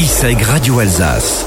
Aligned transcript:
ISEG 0.00 0.40
Radio 0.44 0.78
Alsace. 0.78 1.46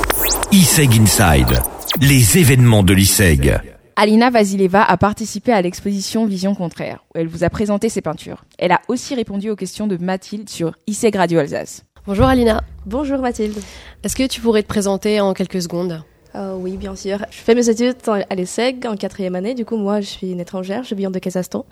ISEG 0.52 1.00
Inside. 1.02 1.60
Les 2.00 2.38
événements 2.38 2.84
de 2.84 2.94
l'ISEG. 2.94 3.60
Alina 3.96 4.30
Vasileva 4.30 4.84
a 4.84 4.96
participé 4.96 5.52
à 5.52 5.60
l'exposition 5.60 6.28
Vision 6.28 6.54
Contraire, 6.54 7.04
où 7.16 7.18
elle 7.18 7.28
vous 7.28 7.44
a 7.44 7.50
présenté 7.50 7.90
ses 7.90 8.02
peintures. 8.02 8.46
Elle 8.60 8.72
a 8.72 8.80
aussi 8.90 9.16
répondu 9.16 9.50
aux 9.50 9.56
questions 9.56 9.88
de 9.88 9.98
Mathilde 9.98 10.50
sur 10.50 10.74
ISEG 10.86 11.16
Radio 11.16 11.40
Alsace. 11.40 11.84
Bonjour 12.06 12.28
Alina. 12.28 12.62
Bonjour 12.86 13.18
Mathilde. 13.22 13.58
Est-ce 14.04 14.16
que 14.16 14.28
tu 14.28 14.40
pourrais 14.40 14.62
te 14.62 14.68
présenter 14.68 15.20
en 15.20 15.34
quelques 15.34 15.64
secondes? 15.64 16.04
Euh, 16.36 16.56
Oui, 16.56 16.78
bien 16.78 16.96
sûr. 16.96 17.26
Je 17.32 17.38
fais 17.38 17.56
mes 17.56 17.70
études 17.70 17.96
à 18.08 18.36
l'ESSEG 18.36 18.86
en 18.86 18.96
quatrième 18.96 19.34
année. 19.34 19.56
Du 19.56 19.66
coup, 19.66 19.78
moi, 19.78 20.00
je 20.00 20.06
suis 20.10 20.30
une 20.32 20.40
étrangère. 20.40 20.84
Je 20.84 20.94
viens 20.94 21.10
de 21.10 21.18
Kazakhstan. 21.18 21.66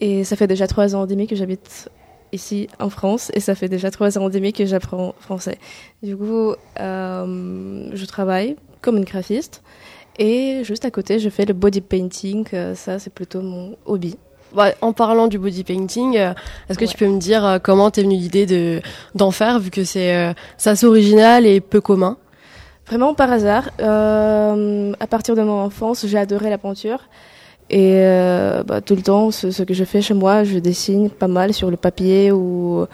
Et 0.00 0.24
ça 0.24 0.36
fait 0.36 0.46
déjà 0.46 0.66
trois 0.66 0.94
ans 0.94 1.06
et 1.06 1.08
demi 1.08 1.26
que 1.26 1.36
j'habite 1.36 1.88
ici 2.32 2.68
en 2.78 2.90
France 2.90 3.30
et 3.34 3.40
ça 3.40 3.54
fait 3.54 3.68
déjà 3.68 3.90
trois 3.90 4.18
ans 4.18 4.28
et 4.28 4.32
demi 4.32 4.52
que 4.52 4.66
j'apprends 4.66 5.14
français. 5.20 5.58
Du 6.02 6.16
coup, 6.16 6.54
euh, 6.80 7.90
je 7.92 8.04
travaille 8.06 8.56
comme 8.80 8.96
une 8.96 9.04
graphiste 9.04 9.62
et 10.18 10.62
juste 10.64 10.84
à 10.84 10.90
côté, 10.90 11.18
je 11.18 11.28
fais 11.28 11.44
le 11.44 11.54
body 11.54 11.80
painting. 11.80 12.46
Euh, 12.54 12.74
ça, 12.74 12.98
c'est 12.98 13.12
plutôt 13.12 13.42
mon 13.42 13.76
hobby. 13.86 14.16
Bah, 14.54 14.72
en 14.80 14.92
parlant 14.92 15.26
du 15.26 15.38
body 15.38 15.64
painting, 15.64 16.16
euh, 16.16 16.32
est-ce 16.68 16.78
que 16.78 16.84
tu 16.84 16.96
peux 16.96 17.08
me 17.08 17.18
dire 17.18 17.58
comment 17.62 17.90
t'es 17.90 18.02
venue 18.02 18.16
l'idée 18.16 18.46
de 18.46 18.80
d'en 19.14 19.30
faire 19.30 19.58
vu 19.58 19.70
que 19.70 19.84
c'est 19.84 20.34
assez 20.64 20.86
original 20.86 21.44
et 21.44 21.60
peu 21.60 21.80
commun? 21.80 22.16
Vraiment 22.86 23.14
par 23.14 23.32
hasard. 23.32 23.70
à 23.78 25.06
partir 25.08 25.34
de 25.34 25.42
mon 25.42 25.60
enfance, 25.60 26.06
j'ai 26.06 26.18
adoré 26.18 26.48
la 26.50 26.58
peinture. 26.58 27.00
Et 27.68 27.94
euh, 27.96 28.62
bah, 28.62 28.80
tout 28.80 28.94
le 28.94 29.02
temps, 29.02 29.30
ce, 29.30 29.62
que 29.62 29.74
je 29.74 29.84
fais 29.84 30.00
chez 30.00 30.14
moi, 30.14 30.44
je 30.44 30.58
dessine 30.58 31.10
pas 31.10 31.26
mal 31.26 31.52
sur 31.52 31.70
le 31.70 31.76
papier 31.76 32.30
ou 32.30 32.86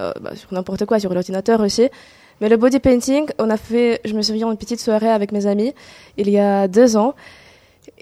euh, 0.00 0.12
bah, 0.20 0.34
sur 0.34 0.52
n'importe 0.52 0.86
quoi, 0.86 0.98
sur 0.98 1.12
l'ordinateur 1.12 1.60
aussi. 1.60 1.88
Mais 2.40 2.48
le 2.48 2.56
body 2.56 2.78
painting, 2.78 3.26
on 3.38 3.50
a 3.50 3.56
fait, 3.56 4.00
je 4.04 4.14
me 4.14 4.22
souviens, 4.22 4.50
une 4.50 4.56
petite 4.56 4.80
soirée 4.80 5.10
avec 5.10 5.32
mes 5.32 5.46
amis 5.46 5.74
il 6.16 6.30
y 6.30 6.38
a 6.38 6.68
deux 6.68 6.96
ans. 6.96 7.14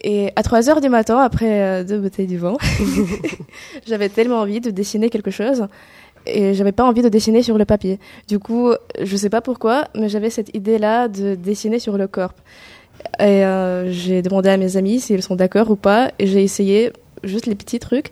Et 0.05 0.31
à 0.37 0.43
3 0.43 0.69
heures 0.69 0.81
du 0.81 0.89
matin, 0.89 1.19
après 1.19 1.63
euh, 1.63 1.85
deux 1.85 1.99
bouteilles 1.99 2.27
du 2.27 2.39
vent, 2.39 2.59
j'avais 3.87 4.09
tellement 4.09 4.41
envie 4.41 4.61
de 4.61 4.71
dessiner 4.71 5.11
quelque 5.11 5.31
chose 5.31 5.67
et 6.27 6.55
j'avais 6.55 6.73
pas 6.73 6.85
envie 6.85 7.03
de 7.03 7.09
dessiner 7.09 7.43
sur 7.43 7.57
le 7.57 7.65
papier. 7.65 7.99
Du 8.29 8.39
coup, 8.39 8.73
je 9.01 9.17
sais 9.17 9.31
pas 9.31 9.41
pourquoi, 9.41 9.87
mais 9.95 10.09
j'avais 10.09 10.31
cette 10.31 10.55
idée-là 10.55 11.09
de 11.09 11.35
dessiner 11.35 11.79
sur 11.79 11.97
le 11.97 12.09
corps. 12.09 12.35
Et 13.19 13.45
euh, 13.45 13.91
j'ai 13.91 14.23
demandé 14.23 14.49
à 14.49 14.57
mes 14.57 14.77
amis 14.77 15.01
s'ils 15.01 15.23
sont 15.23 15.37
d'accord 15.37 15.71
ou 15.71 15.77
pas. 15.77 16.13
Et 16.19 16.27
j'ai 16.27 16.43
essayé 16.43 16.93
juste 17.25 17.47
les 17.47 17.55
petits 17.55 17.79
trucs. 17.79 18.11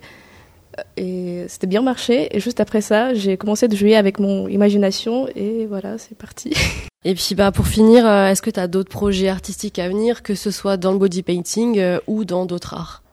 Et 0.97 1.45
c'était 1.47 1.67
bien 1.67 1.81
marché. 1.81 2.35
Et 2.35 2.39
juste 2.39 2.59
après 2.59 2.81
ça, 2.81 3.13
j'ai 3.13 3.37
commencé 3.37 3.67
de 3.67 3.75
jouer 3.75 3.95
avec 3.95 4.19
mon 4.19 4.47
imagination. 4.47 5.27
Et 5.35 5.65
voilà, 5.65 5.97
c'est 5.97 6.17
parti. 6.17 6.53
Et 7.07 7.13
puis 7.13 7.35
bah, 7.35 7.51
pour 7.51 7.67
finir, 7.67 8.07
euh, 8.07 8.29
est-ce 8.29 8.41
que 8.41 8.49
tu 8.49 8.59
as 8.59 8.67
d'autres 8.67 8.89
projets 8.89 9.29
artistiques 9.29 9.77
à 9.77 9.87
venir, 9.87 10.23
que 10.23 10.33
ce 10.33 10.49
soit 10.49 10.75
dans 10.75 10.91
le 10.91 10.97
body 10.97 11.21
painting 11.21 11.77
euh, 11.77 11.99
ou 12.07 12.25
dans 12.25 12.45
d'autres 12.45 12.73
arts? 12.73 13.03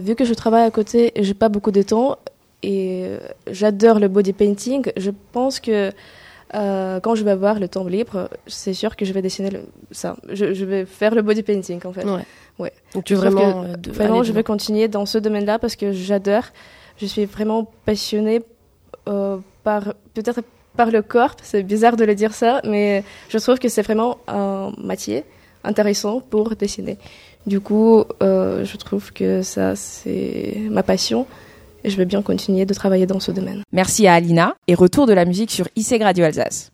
Vu 0.00 0.14
que 0.14 0.24
je 0.24 0.34
travaille 0.34 0.64
à 0.64 0.70
côté 0.70 1.18
et 1.18 1.24
j'ai 1.24 1.34
pas 1.34 1.48
beaucoup 1.48 1.70
de 1.70 1.80
temps, 1.80 2.18
et 2.62 3.08
j'adore 3.50 4.00
le 4.00 4.08
body 4.08 4.34
painting, 4.34 4.90
je 4.96 5.10
pense 5.32 5.60
que 5.60 5.92
euh, 6.54 7.00
quand 7.00 7.14
je 7.14 7.24
vais 7.24 7.32
avoir 7.32 7.58
le 7.58 7.68
temps 7.68 7.86
libre, 7.86 8.30
c'est 8.46 8.74
sûr 8.74 8.94
que 8.96 9.04
je 9.04 9.12
vais 9.12 9.22
dessiner 9.22 9.50
ça. 9.90 10.16
Je, 10.28 10.64
vais 10.64 10.84
faire 10.84 11.14
le 11.14 11.22
body 11.22 11.42
painting 11.42 11.80
en 11.84 11.92
fait. 11.92 12.04
Ouais. 12.04 12.22
ouais. 12.58 12.72
Donc 12.94 13.04
tu 13.04 13.14
veux 13.14 13.20
vraiment, 13.20 13.64
euh, 13.64 13.74
vraiment, 13.88 14.22
je 14.22 14.32
vais 14.32 14.44
continuer 14.44 14.86
dans 14.88 15.06
ce 15.06 15.18
domaine-là 15.18 15.58
parce 15.58 15.76
que 15.76 15.92
j'adore. 15.92 16.44
Je 16.98 17.06
suis 17.06 17.24
vraiment 17.24 17.70
passionnée 17.84 18.42
euh, 19.08 19.38
par 19.64 19.94
peut-être 20.14 20.40
par 20.76 20.90
le 20.90 21.02
corps. 21.02 21.34
C'est 21.42 21.62
bizarre 21.62 21.96
de 21.96 22.04
le 22.04 22.14
dire 22.14 22.32
ça, 22.32 22.60
mais 22.64 23.02
je 23.28 23.38
trouve 23.38 23.58
que 23.58 23.68
c'est 23.68 23.82
vraiment 23.82 24.18
un 24.28 24.72
métier 24.82 25.24
intéressant 25.64 26.20
pour 26.20 26.54
dessiner. 26.54 26.96
Du 27.46 27.60
coup, 27.60 28.04
je 28.20 28.76
trouve 28.76 29.12
que 29.12 29.42
ça 29.42 29.74
c'est 29.74 30.56
ma 30.70 30.82
passion 30.82 31.26
je 31.90 31.96
vais 31.96 32.04
bien 32.04 32.22
continuer 32.22 32.64
de 32.64 32.74
travailler 32.74 33.06
dans 33.06 33.20
ce 33.20 33.30
domaine. 33.30 33.62
Merci 33.72 34.06
à 34.06 34.14
Alina 34.14 34.54
et 34.68 34.74
retour 34.74 35.06
de 35.06 35.12
la 35.12 35.24
musique 35.24 35.50
sur 35.50 35.68
IC 35.76 36.02
Radio 36.02 36.24
Alsace. 36.24 36.70